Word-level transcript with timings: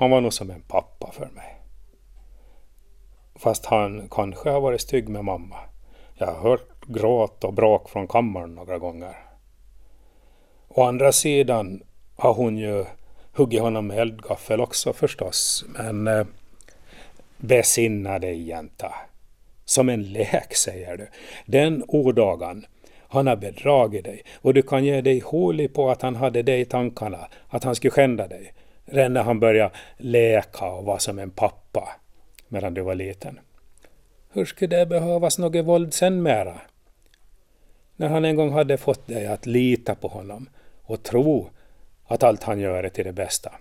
Han 0.00 0.10
var 0.10 0.20
nog 0.20 0.32
som 0.32 0.50
en 0.50 0.60
pappa 0.60 1.12
för 1.12 1.26
mig. 1.26 1.56
Fast 3.34 3.66
han 3.66 4.08
kanske 4.10 4.50
har 4.50 4.60
varit 4.60 4.80
stygg 4.80 5.08
med 5.08 5.24
mamma. 5.24 5.56
Jag 6.14 6.26
har 6.26 6.50
hört 6.50 6.86
gråt 6.86 7.44
och 7.44 7.54
bråk 7.54 7.90
från 7.90 8.08
kammaren 8.08 8.54
några 8.54 8.78
gånger. 8.78 9.16
Å 10.68 10.82
andra 10.82 11.12
sidan 11.12 11.82
har 12.16 12.34
hon 12.34 12.58
ju 12.58 12.84
huggit 13.32 13.60
honom 13.60 13.86
med 13.86 13.98
eldgaffel 13.98 14.60
också 14.60 14.92
förstås. 14.92 15.64
Men 15.68 16.08
eh, 16.08 16.26
besinna 17.36 18.18
dig 18.18 18.42
jänta. 18.48 18.94
Som 19.64 19.88
en 19.88 20.02
lek 20.02 20.54
säger 20.54 20.96
du. 20.96 21.08
Den 21.46 21.84
odagan 21.88 22.66
han 23.08 23.26
har 23.26 23.36
bedragit 23.36 24.04
dig 24.04 24.22
och 24.34 24.54
du 24.54 24.62
kan 24.62 24.84
ge 24.84 25.00
dig 25.00 25.20
holig 25.20 25.74
på 25.74 25.90
att 25.90 26.02
han 26.02 26.16
hade 26.16 26.42
dig 26.42 26.60
i 26.60 26.64
tankarna, 26.64 27.28
att 27.48 27.64
han 27.64 27.74
skulle 27.74 27.90
skända 27.90 28.28
dig. 28.28 28.52
Redan 28.84 29.12
när 29.12 29.22
han 29.22 29.40
började 29.40 29.74
leka 29.96 30.64
och 30.64 30.84
vara 30.84 30.98
som 30.98 31.18
en 31.18 31.30
pappa 31.30 31.88
medan 32.48 32.74
du 32.74 32.82
var 32.82 32.94
liten. 32.94 33.40
Hur 34.32 34.44
skulle 34.44 34.76
det 34.76 34.86
behövas 34.86 35.38
något 35.38 35.64
våld 35.64 35.94
sen 35.94 36.22
mera? 36.22 36.60
När 37.96 38.08
han 38.08 38.24
en 38.24 38.36
gång 38.36 38.52
hade 38.52 38.78
fått 38.78 39.06
dig 39.06 39.26
att 39.26 39.46
lita 39.46 39.94
på 39.94 40.08
honom 40.08 40.48
och 40.82 41.02
tro 41.02 41.50
att 42.06 42.22
allt 42.22 42.42
han 42.42 42.60
gör 42.60 42.84
är 42.84 42.88
till 42.88 43.04
det 43.04 43.12
bästa. 43.12 43.52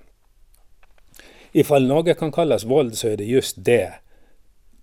Ifall 1.52 1.88
något 1.88 2.20
kan 2.20 2.31
kallas 2.31 2.63
våld 2.63 2.97
så 2.97 3.08
är 3.08 3.17
det 3.17 3.23
just 3.23 3.55
det. 3.66 3.94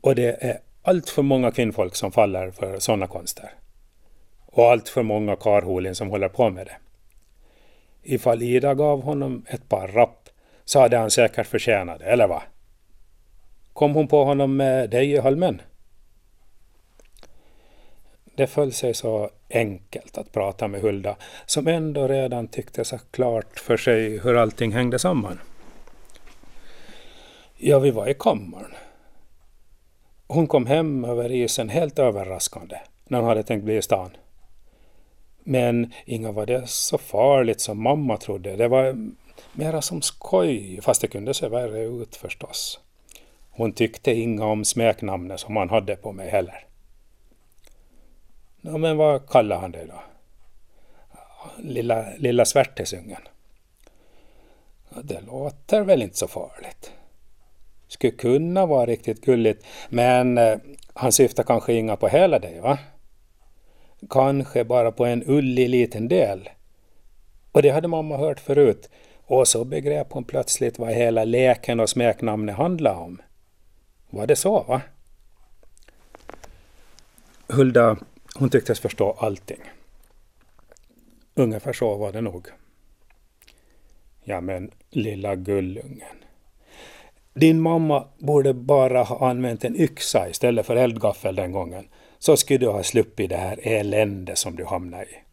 Och 0.01 0.15
det 0.15 0.45
är 0.45 0.59
allt 0.83 1.11
för 1.11 1.23
många 1.23 1.51
kvinnfolk 1.51 1.97
som 1.97 2.13
faller 2.13 2.51
för 2.51 2.79
sådana 2.79 3.07
konster. 3.07 3.51
Och 4.47 4.65
allt 4.65 4.89
för 4.89 5.03
många 5.03 5.37
karholin 5.37 5.95
som 5.95 6.11
håller 6.11 6.29
på 6.29 6.51
med 6.51 6.67
det. 6.67 6.77
Ifall 8.03 8.43
Ida 8.43 8.75
gav 8.75 9.03
honom 9.03 9.45
ett 9.49 9.69
par 9.69 9.89
rapp 9.89 10.26
så 10.67 10.81
hade 10.81 10.97
han 10.97 11.11
säkert 11.11 11.47
förtjänat 11.47 11.99
det, 11.99 12.05
eller 12.05 12.27
vad? 12.27 12.43
Kom 13.73 13.95
hon 13.95 14.09
på 14.09 14.25
honom 14.25 14.57
med 14.57 14.91
dig 14.91 15.13
i 15.13 15.19
halmen? 15.19 15.63
Det 18.35 18.47
föll 18.47 18.73
sig 18.73 18.95
så 18.95 19.31
enkelt 19.51 20.19
att 20.19 20.33
prata 20.33 20.69
med 20.69 20.81
Hulda, 20.81 21.17
som 21.47 21.67
ändå 21.67 22.09
redan 22.09 22.49
tyckte 22.49 22.85
så 22.85 22.99
klart 23.11 23.59
för 23.59 23.77
sig 23.77 24.19
hur 24.19 24.37
allting 24.37 24.73
hängde 24.73 24.99
samman. 24.99 25.41
Ja, 27.57 27.79
vi 27.79 27.91
var 27.91 28.09
i 28.09 28.15
kammaren. 28.15 28.75
Hon 30.27 30.47
kom 30.47 30.67
hem 30.67 31.05
över 31.05 31.33
isen 31.33 31.69
helt 31.69 31.99
överraskande 31.99 32.77
när 33.05 33.19
hon 33.19 33.29
hade 33.29 33.43
tänkt 33.43 33.65
bli 33.65 33.77
i 33.77 33.83
stan. 33.83 34.11
Men 35.39 35.93
inga 36.05 36.33
var 36.33 36.47
det 36.47 36.69
så 36.69 36.99
farligt 36.99 37.61
som 37.61 37.83
mamma 37.83 38.17
trodde. 38.17 38.57
Det 38.57 38.69
var 38.69 38.97
mera 39.53 39.83
som 39.83 40.03
skoj, 40.03 40.81
fast 40.83 41.01
det 41.01 41.09
kunde 41.09 41.35
se 41.35 41.49
värre 41.49 41.81
ut 41.81 42.17
förstås. 42.17 42.81
Hon 43.51 43.73
tyckte 43.73 44.13
inga 44.13 44.45
om 44.45 44.65
smeknamnet 44.65 45.41
som 45.41 45.57
han 45.57 45.71
hade 45.71 45.97
på 45.97 46.13
mig 46.13 46.31
heller. 46.31 46.67
Ja, 48.61 48.77
men 48.79 48.97
vad 48.97 49.29
kallar 49.29 49.59
han 49.59 49.73
dig 49.73 49.87
då? 49.87 50.01
Lilla, 51.59 52.07
lilla 52.19 52.45
svärtesungen. 52.45 53.21
Ja, 54.89 54.97
det 55.03 55.21
låter 55.21 55.81
väl 55.81 56.03
inte 56.03 56.17
så 56.17 56.29
farligt. 56.29 56.93
Skulle 57.89 58.13
kunna 58.13 58.67
vara 58.67 58.87
riktigt 58.87 59.25
gulligt, 59.25 59.67
men 59.89 60.39
eh, 60.39 60.59
han 60.95 61.13
syftar 61.13 61.43
kanske 61.43 61.73
inga 61.73 61.97
på 61.97 62.09
hela 62.09 62.39
dig, 62.39 62.61
va? 62.61 62.79
Kanske 64.11 64.65
bara 64.65 64.93
på 64.93 65.05
en 65.05 65.23
ullig 65.27 65.69
liten 65.69 66.09
del. 66.09 66.51
Och 67.53 67.63
det 67.63 67.71
hade 67.71 67.89
mamma 67.89 68.17
hört 68.17 68.41
förut, 68.41 68.91
och 69.27 69.49
så 69.49 69.65
begrep 69.65 70.13
hon 70.13 70.25
plötsligt 70.25 70.79
vad 70.79 70.93
hela 70.93 71.25
leken 71.25 71.81
och 71.81 71.91
smeknamnet 71.91 72.57
handlade 72.57 72.97
om. 72.97 73.23
Var 74.11 74.27
det 74.27 74.37
så, 74.37 74.63
va? 74.63 74.81
Hulda 77.49 77.97
hon 78.35 78.51
tycktes 78.51 78.81
förstå 78.81 79.17
allting. 79.19 79.61
Ungefär 81.35 81.73
så 81.73 81.97
var 81.97 82.13
det 82.13 82.21
nog. 82.21 82.49
Ja 84.25 84.41
men 84.41 84.71
lilla 84.91 85.35
gullungen. 85.35 86.23
Din 87.35 87.61
mamma 87.61 88.09
borde 88.19 88.55
bara 88.55 89.03
ha 89.03 89.31
använt 89.31 89.65
en 89.65 89.81
yxa 89.81 90.29
istället 90.29 90.67
för 90.67 90.77
eldgaffel 90.77 91.35
den 91.35 91.53
gången. 91.53 91.89
Så 92.19 92.37
skulle 92.37 92.59
du 92.59 92.69
ha 92.69 92.83
sluppit 92.83 93.31
det 93.31 93.37
här 93.37 93.59
elände 93.63 94.37
som 94.37 94.57
du 94.57 94.65
hamnade 94.65 95.05
i. 95.05 95.26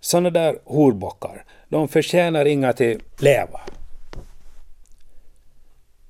Sådana 0.00 0.30
där 0.30 0.58
horbockar, 0.64 1.44
de 1.68 1.88
förtjänar 1.88 2.44
inga 2.44 2.72
till 2.72 3.02
leva. 3.18 3.60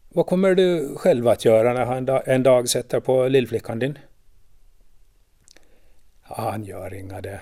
Vad 0.08 0.26
kommer 0.26 0.54
du 0.54 0.94
själv 0.96 1.28
att 1.28 1.44
göra 1.44 1.72
när 1.72 1.84
han 1.84 2.08
en 2.26 2.42
dag 2.42 2.68
sätter 2.68 3.00
på 3.00 3.28
lillflickan 3.28 3.78
din? 3.78 3.98
Han 6.22 6.64
gör 6.64 6.94
inga 6.94 7.20
det. 7.20 7.40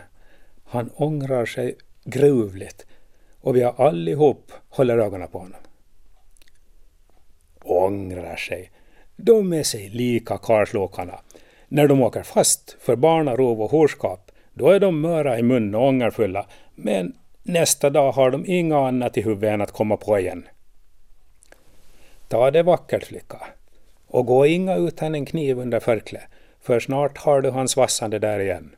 Han 0.65 0.91
ångrar 0.95 1.47
sig 1.47 1.77
gruvligt 2.05 2.87
och 3.41 3.57
vi 3.57 3.63
har 3.63 3.87
allihop 3.87 4.53
håller 4.69 4.99
ögonen 4.99 5.29
på 5.29 5.39
honom. 5.39 5.61
Ångrar 7.65 8.37
sig. 8.37 8.71
De 9.17 9.53
är 9.53 9.63
sig 9.63 9.89
lika 9.89 10.39
karlslokarna. 10.39 11.21
När 11.69 11.89
de 11.89 12.03
åker 12.03 12.23
fast 12.23 12.77
för 12.81 12.97
barnarov 12.97 13.63
och 13.63 13.71
horskap, 13.71 14.26
då 14.57 14.71
är 14.71 14.81
de 14.81 15.01
möra 15.01 15.39
i 15.39 15.43
mun 15.43 15.75
och 15.75 15.89
ångerfulla, 15.89 16.47
men 16.75 17.13
nästa 17.43 17.91
dag 17.91 18.13
har 18.13 18.31
de 18.31 18.47
inga 18.47 18.87
annat 18.89 19.17
i 19.17 19.23
huvudet 19.23 19.53
än 19.53 19.61
att 19.61 19.73
komma 19.73 19.97
på 19.97 20.19
igen. 20.19 20.49
Ta 22.29 22.51
det 22.51 22.63
vackert 22.63 23.05
flicka, 23.05 23.41
och 24.07 24.27
gå 24.27 24.47
inga 24.47 24.77
utan 24.77 25.15
en 25.15 25.27
kniv 25.27 25.59
under 25.59 25.81
förklädet 25.81 26.29
för 26.61 26.81
snart 26.81 27.19
har 27.19 27.41
du 27.41 27.51
hans 27.51 27.77
vassande 27.77 28.19
där 28.19 28.41
igen. 28.41 28.77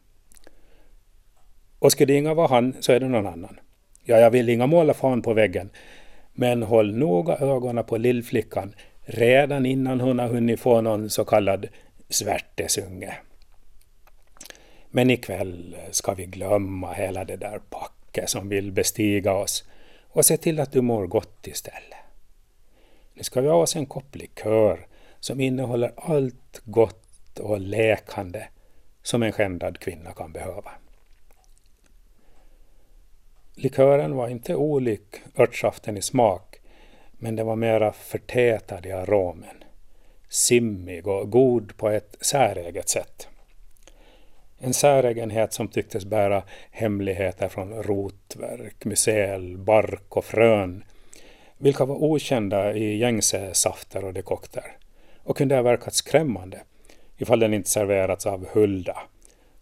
Och 1.79 1.93
skulle 1.93 2.13
det 2.13 2.19
inga 2.19 2.35
vara 2.35 2.49
han 2.49 2.75
så 2.81 2.93
är 2.93 3.01
det 3.01 3.09
någon 3.09 3.27
annan. 3.27 3.61
Ja, 4.05 4.17
jag 4.17 4.31
vill 4.31 4.49
inga 4.49 4.67
måla 4.67 4.95
fan 4.95 5.23
på 5.23 5.35
väggen, 5.35 5.71
men 6.33 6.63
håll 6.63 6.97
noga 6.97 7.37
ögonen 7.37 7.85
på 7.85 7.97
lillflickan 7.97 8.75
redan 9.01 9.67
innan 9.67 10.01
hon 10.01 10.19
har 10.19 10.29
hunnit 10.29 10.61
få 10.61 10.81
någon 10.81 11.11
så 11.11 11.25
kallad 11.25 11.69
svärtesunge. 12.09 13.15
Men 14.91 15.11
ikväll 15.11 15.77
ska 15.91 16.15
vi 16.15 16.27
glömma 16.27 16.93
hela 16.93 17.25
det 17.25 17.37
där 17.37 17.61
packet 17.71 18.31
som 18.31 18.49
vill 18.49 18.73
bestiga 18.73 19.33
oss 19.33 19.65
och 20.03 20.27
se 20.27 20.37
till 20.37 20.61
att 20.61 20.73
du 20.73 20.81
mår 20.81 21.07
gott 21.07 21.47
istället. 21.47 21.99
Nu 23.15 23.23
ska 23.23 23.41
vi 23.41 23.49
ha 23.49 23.57
oss 23.57 23.77
en 23.77 23.87
kopp 23.87 24.17
likör 24.17 24.87
som 25.21 25.41
innehåller 25.41 25.93
allt 25.97 26.61
gott 26.65 27.39
och 27.39 27.61
läkande 27.61 28.45
som 29.03 29.23
en 29.23 29.33
skändad 29.33 29.79
kvinna 29.79 30.13
kan 30.13 30.33
behöva. 30.33 30.71
Likören 33.55 34.17
var 34.17 34.29
inte 34.29 34.55
olik 34.55 35.17
örtsaften 35.39 35.97
i 35.97 36.03
smak, 36.03 36.57
men 37.13 37.37
den 37.37 37.47
var 37.47 37.57
mera 37.57 37.93
förtätad 37.93 38.87
i 38.87 38.93
aromen. 38.93 39.65
Simmig 40.29 41.07
och 41.07 41.31
god 41.31 41.77
på 41.77 41.89
ett 41.89 42.17
säreget 42.21 42.89
sätt. 42.89 43.29
En 44.61 44.75
säregenhet 44.75 45.53
som 45.53 45.69
tycktes 45.69 46.05
bära 46.05 46.43
hemligheter 46.71 47.49
från 47.49 47.83
rotverk, 47.83 48.85
mycel, 48.85 49.59
bark 49.59 50.17
och 50.17 50.25
frön, 50.25 50.85
vilka 51.59 51.85
var 51.85 51.97
okända 51.97 52.75
i 52.75 52.97
gängse 52.97 53.55
safter 53.55 54.05
och 54.05 54.15
dekokter? 54.15 54.77
Och 55.23 55.37
kunde 55.37 55.55
ha 55.55 55.63
verkat 55.63 55.95
skrämmande 55.95 56.61
ifall 57.19 57.41
den 57.41 57.55
inte 57.55 57.71
serverats 57.71 58.27
av 58.27 58.47
Hulda, 58.53 58.99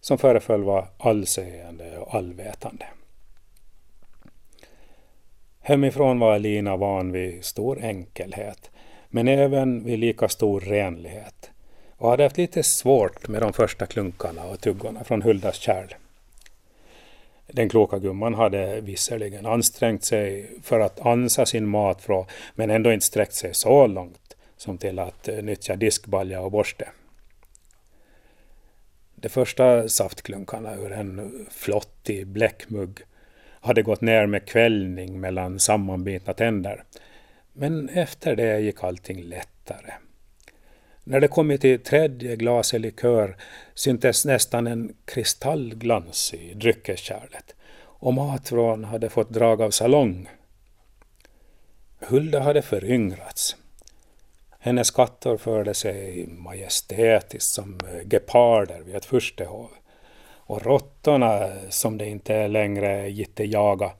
som 0.01 0.17
föreföll 0.17 0.63
vara 0.63 0.87
allseende 0.97 1.97
och 1.97 2.15
allvetande. 2.15 2.85
Hemifrån 5.59 6.19
var 6.19 6.35
Elina 6.35 6.77
van 6.77 7.11
vid 7.11 7.45
stor 7.45 7.79
enkelhet, 7.83 8.71
men 9.09 9.27
även 9.27 9.83
vid 9.83 9.99
lika 9.99 10.29
stor 10.29 10.59
renlighet 10.59 11.51
och 11.97 12.09
hade 12.09 12.23
haft 12.23 12.37
lite 12.37 12.63
svårt 12.63 13.27
med 13.27 13.41
de 13.41 13.53
första 13.53 13.85
klunkarna 13.85 14.43
och 14.43 14.61
tuggorna 14.61 15.03
från 15.03 15.21
Huldas 15.21 15.55
kärl. 15.55 15.93
Den 17.47 17.69
kloka 17.69 17.99
gumman 17.99 18.33
hade 18.33 18.81
visserligen 18.81 19.45
ansträngt 19.45 20.03
sig 20.03 20.51
för 20.63 20.79
att 20.79 20.99
ansa 20.99 21.45
sin 21.45 21.67
matfrå, 21.67 22.27
men 22.55 22.69
ändå 22.69 22.93
inte 22.93 23.05
sträckt 23.05 23.33
sig 23.33 23.53
så 23.53 23.87
långt 23.87 24.37
som 24.57 24.77
till 24.77 24.99
att 24.99 25.29
nyttja 25.43 25.75
diskbalja 25.75 26.41
och 26.41 26.51
borste. 26.51 26.89
De 29.15 29.29
första 29.29 29.89
saftklunkarna 29.89 30.75
ur 30.75 30.91
en 30.91 31.47
flottig 31.51 32.27
bläckmugg 32.27 32.99
hade 33.61 33.81
gått 33.81 34.01
ner 34.01 34.25
med 34.25 34.45
kvällning 34.45 35.19
mellan 35.19 35.59
sammanbitna 35.59 36.33
tänder. 36.33 36.83
Men 37.53 37.89
efter 37.89 38.35
det 38.35 38.59
gick 38.59 38.83
allting 38.83 39.23
lättare. 39.23 39.93
När 41.09 41.19
det 41.19 41.27
kommit 41.27 41.61
till 41.61 41.79
tredje 41.79 42.35
glaset 42.35 42.81
likör 42.81 43.37
syntes 43.73 44.25
nästan 44.25 44.67
en 44.67 44.95
kristallglans 45.05 46.33
i 46.33 46.53
dryckeskärlet 46.53 47.55
och 47.81 48.13
matvrån 48.13 48.83
hade 48.83 49.09
fått 49.09 49.29
drag 49.29 49.61
av 49.61 49.71
salong. 49.71 50.29
Hulda 51.99 52.39
hade 52.39 52.61
föryngrats. 52.61 53.55
Hennes 54.59 54.91
katter 54.91 55.37
förde 55.37 55.73
sig 55.73 56.27
majestätiskt 56.27 57.53
som 57.53 57.79
geparder 58.11 58.81
vid 58.81 58.95
ett 58.95 59.05
furstehov. 59.05 59.69
Och 60.29 60.65
råttorna, 60.65 61.49
som 61.69 61.97
det 61.97 62.05
inte 62.05 62.47
längre 62.47 63.09
gitte 63.09 63.43
jaga, 63.43 63.91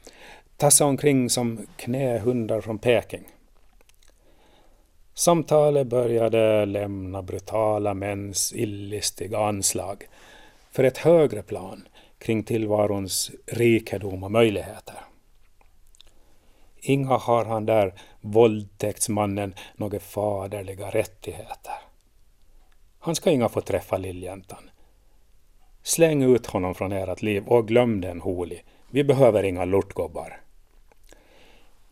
tassade 0.57 0.89
omkring 0.89 1.30
som 1.30 1.68
knähundar 1.77 2.62
från 2.62 2.80
Peking. 2.80 3.27
Samtalet 5.18 5.88
började 5.88 6.66
lämna 6.66 7.22
brutala 7.22 7.94
mäns 7.94 8.54
illistiga 8.54 9.40
anslag 9.40 10.08
för 10.72 10.84
ett 10.84 10.98
högre 10.98 11.44
plan 11.44 11.88
kring 12.18 12.44
tillvarons 12.44 13.31
rikedom 13.46 14.24
och 14.24 14.31
möjligheter. 14.31 14.96
Inga 16.81 17.18
har 17.18 17.46
han 17.46 17.66
där 17.66 17.94
våldtäktsmannen 18.22 19.54
några 19.75 20.00
faderliga 20.00 20.90
rättigheter. 20.90 21.75
Han 23.00 23.16
ska 23.16 23.31
inga 23.31 23.50
få 23.50 23.62
träffa 23.62 23.98
lilljäntan. 23.98 24.69
Släng 25.84 26.24
ut 26.24 26.46
honom 26.46 26.75
från 26.75 26.92
ert 26.92 27.22
liv 27.22 27.44
och 27.48 27.68
glöm 27.68 28.02
den 28.02 28.22
holi. 28.22 28.62
Vi 28.92 29.04
behöver 29.04 29.44
inga 29.44 29.66
lortgobbar. 29.66 30.46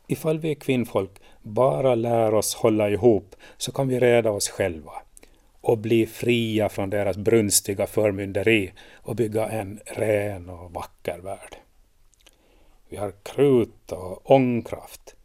Ifall 0.07 0.39
vi 0.39 0.55
kvinnfolk 0.55 1.11
bara 1.41 1.95
lär 1.95 2.33
oss 2.33 2.55
hålla 2.55 2.89
ihop 2.89 3.35
så 3.57 3.71
kan 3.71 3.87
vi 3.87 3.99
reda 3.99 4.31
oss 4.31 4.49
själva 4.49 4.93
och 5.61 5.77
bli 5.77 6.05
fria 6.05 6.69
från 6.69 6.89
deras 6.89 7.17
brunstiga 7.17 7.87
förmynderi 7.87 8.73
och 8.93 9.15
bygga 9.15 9.47
en 9.47 9.79
ren 9.85 10.49
och 10.49 10.71
vacker 10.71 11.19
värld. 11.19 11.55
Vi 12.89 12.97
har 12.97 13.13
krut 13.23 13.91
och 13.91 14.31
ångkraft. 14.31 15.15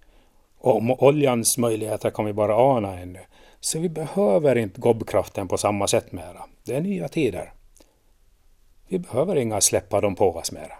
Och 0.58 0.76
om 0.76 0.90
oljans 0.90 1.58
möjligheter 1.58 2.10
kan 2.10 2.24
vi 2.24 2.32
bara 2.32 2.56
ana 2.56 2.98
ännu. 2.98 3.20
Så 3.60 3.78
vi 3.78 3.88
behöver 3.88 4.56
inte 4.56 4.80
gobbkraften 4.80 5.48
på 5.48 5.58
samma 5.58 5.86
sätt 5.86 6.12
mera. 6.12 6.44
Det 6.64 6.76
är 6.76 6.80
nya 6.80 7.08
tider. 7.08 7.52
Vi 8.88 8.98
behöver 8.98 9.36
inga 9.36 9.60
släppa 9.60 10.00
dem 10.00 10.14
på 10.14 10.36
oss 10.36 10.52
mera. 10.52 10.74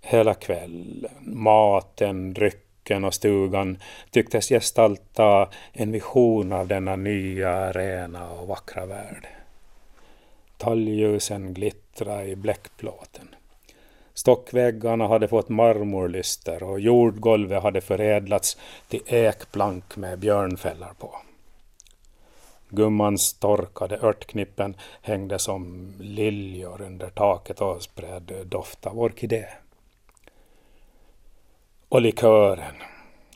Hela 0.00 0.34
kvällen, 0.34 1.06
maten, 1.20 2.34
drycken 2.34 3.04
och 3.04 3.14
stugan 3.14 3.78
tycktes 4.10 4.48
gestalta 4.48 5.48
en 5.72 5.92
vision 5.92 6.52
av 6.52 6.68
denna 6.68 6.96
nya, 6.96 7.72
rena 7.72 8.30
och 8.30 8.48
vackra 8.48 8.86
värld. 8.86 9.28
Talgljusen 10.56 11.54
glittrade 11.54 12.24
i 12.24 12.36
bläckplåten. 12.36 13.28
Stockväggarna 14.14 15.08
hade 15.08 15.28
fått 15.28 15.48
marmorlyster 15.48 16.62
och 16.62 16.80
jordgolvet 16.80 17.62
hade 17.62 17.80
förädlats 17.80 18.56
till 18.88 19.02
ekplank 19.06 19.96
med 19.96 20.18
björnfällar 20.18 20.92
på. 20.98 21.16
Gummans 22.68 23.34
torkade 23.38 23.98
örtknippen 24.02 24.76
hängde 25.02 25.38
som 25.38 25.94
liljor 26.00 26.82
under 26.82 27.10
taket 27.10 27.60
och 27.60 27.82
spred 27.82 28.32
doft 28.46 28.86
av 28.86 29.00
orkidé. 29.00 29.46
Och 31.90 32.02
likören, 32.02 32.74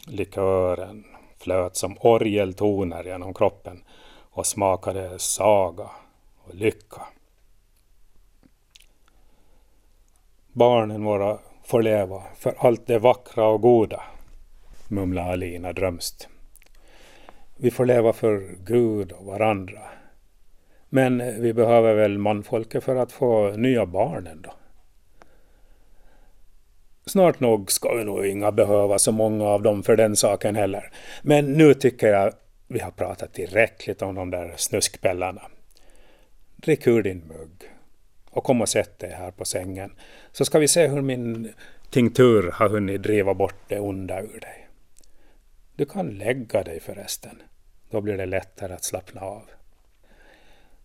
likören 0.06 1.04
flöt 1.38 1.76
som 1.76 1.96
orgeltoner 2.00 3.04
genom 3.04 3.34
kroppen 3.34 3.84
och 4.30 4.46
smakade 4.46 5.18
saga 5.18 5.90
och 6.44 6.54
lycka. 6.54 7.02
Barnen 10.52 11.04
våra 11.04 11.38
får 11.64 11.82
leva 11.82 12.22
för 12.36 12.54
allt 12.58 12.86
det 12.86 12.98
vackra 12.98 13.46
och 13.46 13.60
goda, 13.60 14.02
mumlade 14.88 15.32
Alina 15.32 15.72
drömst. 15.72 16.28
Vi 17.56 17.70
får 17.70 17.86
leva 17.86 18.12
för 18.12 18.56
Gud 18.66 19.12
och 19.12 19.24
varandra. 19.24 19.82
Men 20.88 21.42
vi 21.42 21.52
behöver 21.52 21.94
väl 21.94 22.18
manfolket 22.18 22.84
för 22.84 22.96
att 22.96 23.12
få 23.12 23.50
nya 23.50 23.86
barn 23.86 24.26
ändå. 24.26 24.54
Snart 27.06 27.40
nog 27.40 27.72
ska 27.72 27.94
vi 27.94 28.04
nog 28.04 28.26
inga 28.26 28.52
behöva 28.52 28.98
så 28.98 29.12
många 29.12 29.44
av 29.44 29.62
dem 29.62 29.82
för 29.82 29.96
den 29.96 30.16
saken 30.16 30.56
heller. 30.56 30.90
Men 31.22 31.52
nu 31.52 31.74
tycker 31.74 32.06
jag 32.06 32.32
vi 32.68 32.80
har 32.80 32.90
pratat 32.90 33.34
tillräckligt 33.34 34.02
om 34.02 34.14
de 34.14 34.30
där 34.30 34.52
snuskpellarna. 34.56 35.42
Drick 36.56 36.86
ur 36.86 37.02
din 37.02 37.22
mugg 37.28 37.70
och 38.30 38.44
kom 38.44 38.60
och 38.60 38.68
sätt 38.68 38.98
dig 38.98 39.10
här 39.10 39.30
på 39.30 39.44
sängen 39.44 39.92
så 40.32 40.44
ska 40.44 40.58
vi 40.58 40.68
se 40.68 40.86
hur 40.86 41.02
min 41.02 41.52
tinktur 41.90 42.50
har 42.54 42.68
hunnit 42.68 43.02
driva 43.02 43.34
bort 43.34 43.68
det 43.68 43.80
onda 43.80 44.20
ur 44.20 44.40
dig. 44.40 44.68
Du 45.76 45.84
kan 45.84 46.08
lägga 46.08 46.62
dig 46.62 46.80
förresten. 46.80 47.42
Då 47.90 48.00
blir 48.00 48.16
det 48.16 48.26
lättare 48.26 48.74
att 48.74 48.84
slappna 48.84 49.20
av. 49.20 49.42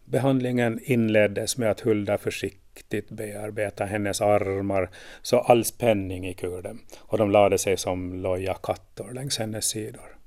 Behandlingen 0.06 0.80
inleddes 0.84 1.58
med 1.58 1.72
att 1.72 1.80
Hulda 1.80 2.18
försiktigt 2.18 2.59
bearbeta 3.10 3.86
hennes 3.86 4.22
armar 4.22 4.90
så 5.22 5.40
all 5.40 5.66
spänning 5.66 6.24
gick 6.24 6.44
ur 6.44 6.62
dem 6.62 6.80
och 7.00 7.18
de 7.18 7.32
lade 7.32 7.58
sig 7.58 7.78
som 7.78 8.14
loja 8.14 8.54
kattor 8.54 9.14
längs 9.14 9.40
hennes 9.40 9.66
sidor. 9.66 10.18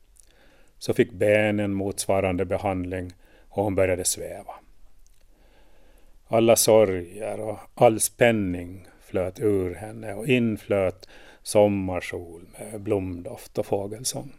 Så 0.78 0.94
fick 0.94 1.12
benen 1.12 1.74
motsvarande 1.74 2.44
behandling 2.44 3.12
och 3.48 3.64
hon 3.64 3.74
började 3.74 4.04
sväva. 4.04 4.54
Alla 6.28 6.56
sorger 6.56 7.40
och 7.40 7.58
all 7.74 8.00
spänning 8.00 8.88
flöt 9.00 9.40
ur 9.40 9.74
henne 9.74 10.14
och 10.14 10.26
inflöt 10.26 11.08
sommarsol 11.42 12.46
med 12.58 12.80
blomdoft 12.80 13.58
och 13.58 13.66
fågelsång. 13.66 14.32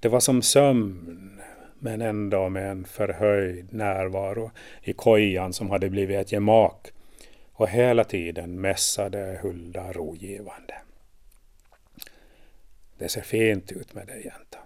Det 0.00 0.08
var 0.08 0.20
som 0.20 0.42
sömn 0.42 1.40
men 1.80 2.00
ändå 2.00 2.48
med 2.48 2.70
en 2.70 2.84
förhöjd 2.84 3.72
närvaro 3.72 4.50
i 4.82 4.92
kojan 4.92 5.52
som 5.52 5.70
hade 5.70 5.90
blivit 5.90 6.18
ett 6.18 6.32
gemak 6.32 6.92
och 7.52 7.68
hela 7.68 8.04
tiden 8.04 8.60
mässade 8.60 9.38
Hulda 9.42 9.92
rogivande. 9.92 10.74
Det 12.98 13.08
ser 13.08 13.22
fint 13.22 13.72
ut 13.72 13.94
med 13.94 14.06
dig 14.06 14.24
jänta. 14.24 14.58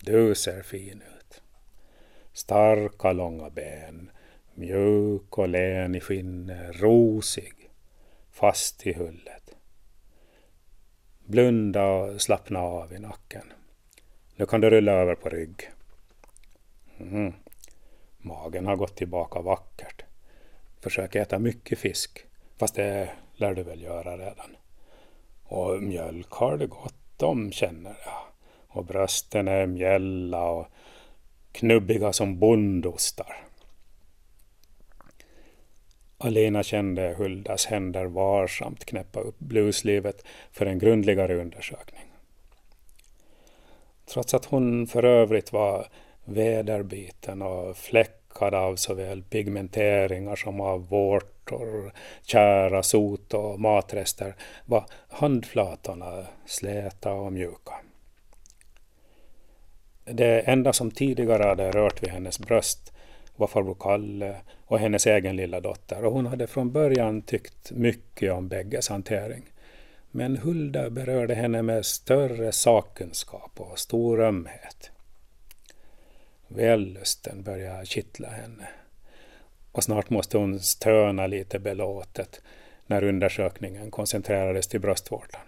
Du 0.00 0.34
ser 0.34 0.62
fin 0.62 1.02
ut. 1.18 1.42
Starka 2.32 3.12
långa 3.12 3.50
ben, 3.50 4.10
mjuk 4.54 5.38
och 5.38 5.48
len 5.48 5.94
i 5.94 6.00
skinnet, 6.00 6.80
rosig, 6.80 7.70
fast 8.30 8.86
i 8.86 8.92
hullet. 8.92 9.56
Blunda 11.24 11.86
och 11.86 12.20
slappna 12.20 12.60
av 12.60 12.92
i 12.92 12.98
nacken. 12.98 13.52
Nu 14.36 14.46
kan 14.46 14.60
du 14.60 14.70
rulla 14.70 14.92
över 14.92 15.14
på 15.14 15.28
rygg. 15.28 15.70
Mm. 17.10 17.32
Magen 18.18 18.66
har 18.66 18.76
gått 18.76 18.96
tillbaka 18.96 19.40
vackert. 19.40 20.04
Försök 20.80 21.14
äta 21.14 21.38
mycket 21.38 21.78
fisk, 21.78 22.26
fast 22.56 22.74
det 22.74 23.10
lär 23.34 23.54
du 23.54 23.62
väl 23.62 23.82
göra 23.82 24.16
redan. 24.18 24.56
Och 25.44 25.82
mjölk 25.82 26.30
har 26.30 26.56
du 26.56 26.66
gott 26.66 27.22
om 27.22 27.52
känner 27.52 27.96
jag. 28.04 28.22
Och 28.68 28.84
brösten 28.84 29.48
är 29.48 29.66
mjälla 29.66 30.44
och 30.50 30.66
knubbiga 31.52 32.12
som 32.12 32.38
bondostar. 32.38 33.44
Alena 36.18 36.62
kände 36.62 37.14
Huldas 37.18 37.66
händer 37.66 38.04
varsamt 38.04 38.84
knäppa 38.84 39.20
upp 39.20 39.38
bluslivet 39.38 40.24
för 40.52 40.66
en 40.66 40.78
grundligare 40.78 41.40
undersökning. 41.40 42.04
Trots 44.06 44.34
att 44.34 44.44
hon 44.44 44.86
för 44.86 45.04
övrigt 45.04 45.52
var 45.52 45.86
väderbiten 46.24 47.42
och 47.42 47.76
fläckad 47.76 48.54
av 48.54 48.76
såväl 48.76 49.22
pigmenteringar 49.22 50.36
som 50.36 50.60
av 50.60 50.88
vårtor, 50.88 51.92
kära, 52.22 52.82
sot 52.82 53.34
och 53.34 53.60
matrester 53.60 54.34
var 54.66 54.84
handflatorna 55.08 56.26
släta 56.46 57.12
och 57.12 57.32
mjuka. 57.32 57.74
Det 60.04 60.40
enda 60.40 60.72
som 60.72 60.90
tidigare 60.90 61.42
hade 61.42 61.70
rört 61.70 62.02
vid 62.02 62.10
hennes 62.10 62.38
bröst 62.38 62.92
var 63.36 63.46
farbror 63.46 63.76
Kalle 63.80 64.36
och 64.66 64.78
hennes 64.78 65.06
egen 65.06 65.36
lilla 65.36 65.60
dotter 65.60 66.04
och 66.04 66.12
hon 66.12 66.26
hade 66.26 66.46
från 66.46 66.72
början 66.72 67.22
tyckt 67.22 67.70
mycket 67.70 68.32
om 68.32 68.48
bägges 68.48 68.88
hantering. 68.88 69.42
Men 70.10 70.36
Hulda 70.36 70.90
berörde 70.90 71.34
henne 71.34 71.62
med 71.62 71.86
större 71.86 72.52
sakkunskap 72.52 73.50
och 73.56 73.78
stor 73.78 74.20
ömhet. 74.20 74.90
Vällusten 76.48 77.42
börjar 77.42 77.84
kittla 77.84 78.28
henne 78.28 78.68
och 79.72 79.84
snart 79.84 80.10
måste 80.10 80.38
hon 80.38 80.60
stöna 80.60 81.26
lite 81.26 81.58
belåtet 81.58 82.42
när 82.86 83.04
undersökningen 83.04 83.90
koncentrerades 83.90 84.68
till 84.68 84.80
bröstvårtan. 84.80 85.40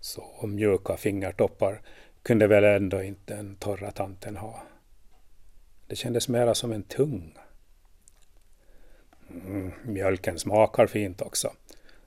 Så 0.00 0.46
mjuka 0.46 0.96
fingertoppar 0.96 1.82
kunde 2.22 2.46
väl 2.46 2.64
ändå 2.64 3.02
inte 3.02 3.34
den 3.34 3.56
torra 3.56 3.90
tanten 3.90 4.36
ha. 4.36 4.62
Det 5.86 5.96
kändes 5.96 6.28
mera 6.28 6.54
som 6.54 6.72
en 6.72 6.82
tunga. 6.82 7.40
Mm, 9.30 9.72
mjölken 9.84 10.38
smakar 10.38 10.86
fint 10.86 11.20
också, 11.20 11.52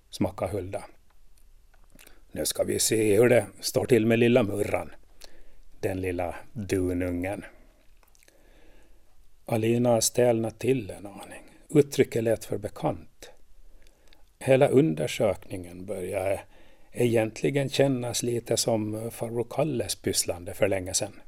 smakar 0.09 0.47
Hulda. 0.47 0.83
Nu 2.31 2.45
ska 2.45 2.63
vi 2.63 2.79
se 2.79 3.17
hur 3.17 3.29
det 3.29 3.47
står 3.59 3.85
till 3.85 4.05
med 4.05 4.19
lilla 4.19 4.43
Murran. 4.43 4.91
Den 5.85 6.01
lilla 6.01 6.35
dunungen. 6.53 7.45
Alina 9.45 10.01
stelnade 10.01 10.55
till 10.55 10.89
en 10.91 11.05
aning. 11.05 11.43
Uttrycket 11.69 12.23
lät 12.23 12.45
för 12.45 12.57
bekant. 12.57 13.29
Hela 14.39 14.67
undersökningen 14.67 15.85
började 15.85 16.39
egentligen 16.91 17.69
kännas 17.69 18.23
lite 18.23 18.57
som 18.57 19.11
farbror 19.11 19.47
Kalles 19.49 19.95
pysslande 19.95 20.53
för 20.53 20.67
länge 20.67 20.93
sedan. 20.93 21.21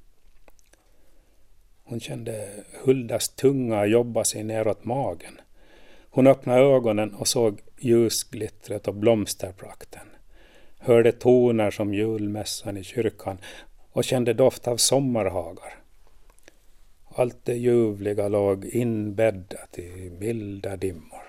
Hon 1.83 1.99
kände 1.99 2.49
Huldas 2.83 3.29
tunga 3.29 3.85
jobba 3.85 4.23
sig 4.23 4.43
neråt 4.43 4.85
magen. 4.85 5.41
Hon 6.09 6.27
öppnade 6.27 6.61
ögonen 6.61 7.13
och 7.13 7.27
såg 7.27 7.61
ljusglittret 7.79 8.87
och 8.87 8.95
blomsterprakten. 8.95 10.07
Hörde 10.79 11.11
toner 11.11 11.71
som 11.71 11.93
julmässan 11.93 12.77
i 12.77 12.83
kyrkan 12.83 13.37
och 13.97 14.03
kände 14.03 14.33
doft 14.33 14.67
av 14.67 14.77
sommarhagar. 14.77 15.75
Allt 17.15 17.45
det 17.45 17.53
ljuvliga 17.53 18.27
låg 18.27 18.65
inbäddat 18.65 19.79
i 19.79 20.09
milda 20.19 20.75
dimmor. 20.75 21.26